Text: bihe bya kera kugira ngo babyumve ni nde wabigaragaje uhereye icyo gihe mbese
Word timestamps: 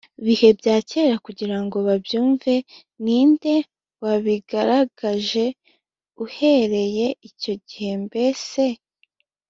bihe 0.25 0.49
bya 0.59 0.75
kera 0.89 1.15
kugira 1.25 1.57
ngo 1.63 1.77
babyumve 1.87 2.53
ni 3.03 3.19
nde 3.31 3.55
wabigaragaje 4.03 5.45
uhereye 6.25 7.07
icyo 7.29 7.53
gihe 7.67 7.91
mbese 8.05 8.63